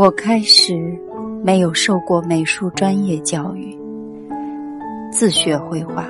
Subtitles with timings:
[0.00, 0.98] 我开始
[1.44, 3.78] 没有受过美术专业教育，
[5.12, 6.06] 自学绘画。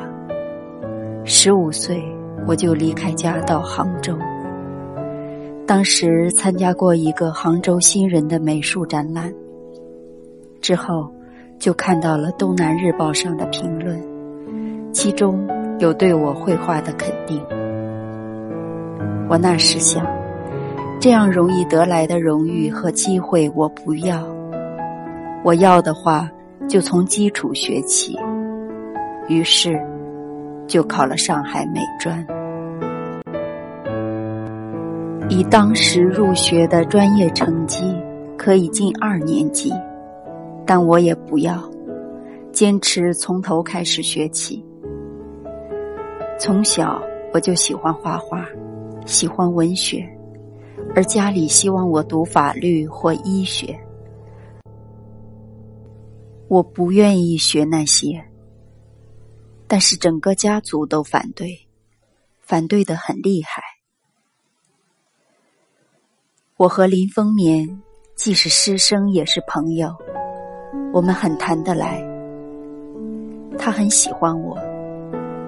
[1.24, 2.00] 十五岁
[2.46, 4.16] 我就离开家到杭州，
[5.66, 9.34] 当时参加过一个杭州新人的美术展览，
[10.60, 11.12] 之后
[11.58, 14.00] 就看到了《东南日报》上的评论，
[14.92, 15.44] 其中
[15.80, 17.44] 有对我绘画的肯定。
[19.28, 20.19] 我那时想。
[21.00, 24.22] 这样容易得来的荣誉和机会，我不要。
[25.42, 26.30] 我要的话，
[26.68, 28.14] 就从基础学起。
[29.26, 29.80] 于是，
[30.66, 32.22] 就考了上海美专。
[35.30, 37.96] 以当时入学的专业成绩，
[38.36, 39.72] 可以进二年级，
[40.66, 41.58] 但我也不要，
[42.52, 44.62] 坚持从头开始学起。
[46.38, 47.00] 从小
[47.32, 48.44] 我就喜欢画画，
[49.06, 50.06] 喜欢文学。
[50.94, 53.78] 而家里希望我读法律或医学，
[56.48, 58.24] 我不愿意学那些，
[59.66, 61.56] 但是整个家族都反对，
[62.40, 63.62] 反对的很厉害。
[66.56, 67.80] 我和林风眠
[68.16, 69.96] 既是师生也是朋友，
[70.92, 72.04] 我们很谈得来。
[73.56, 74.58] 他很喜欢我，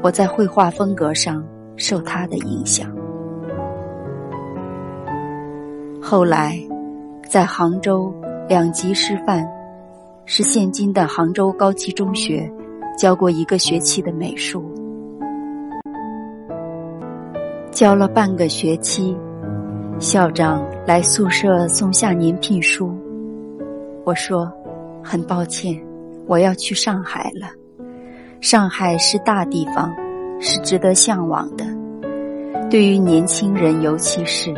[0.02, 1.44] 我在绘画风格上
[1.76, 3.01] 受他的影响。
[6.04, 6.58] 后来，
[7.28, 8.12] 在杭州
[8.48, 9.48] 两级师范，
[10.26, 12.52] 是现今的杭州高级中学，
[12.98, 14.64] 教过一个学期的美术，
[17.70, 19.16] 教了半个学期，
[20.00, 22.92] 校长来宿舍送下年聘书，
[24.04, 24.52] 我说，
[25.04, 25.80] 很抱歉，
[26.26, 27.46] 我要去上海了。
[28.40, 29.94] 上海是大地方，
[30.40, 31.64] 是值得向往的，
[32.68, 34.52] 对于年轻人尤其是。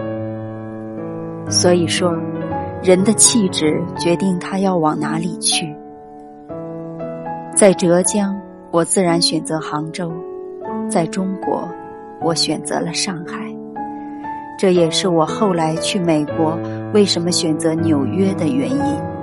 [1.49, 2.13] 所以说，
[2.83, 5.75] 人的气质决定他要往哪里去。
[7.55, 8.35] 在浙江，
[8.71, 10.09] 我自然选择杭州；
[10.89, 11.69] 在中国，
[12.21, 13.39] 我选择了上海。
[14.59, 16.59] 这也是我后来去美国
[16.93, 19.14] 为什么选择纽约的原因。